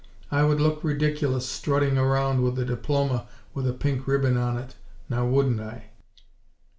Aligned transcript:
I 0.31 0.41
would 0.43 0.59
look 0.59 0.83
ridiculous 0.83 1.47
strutting 1.47 1.95
around 1.95 2.41
with 2.41 2.57
a 2.57 2.65
diploma 2.65 3.27
with 3.53 3.67
a 3.67 3.73
pink 3.73 4.07
ribbon 4.07 4.35
on 4.35 4.57
it, 4.57 4.73
now 5.09 5.27
wouldn't 5.27 5.61
I!" 5.61 5.91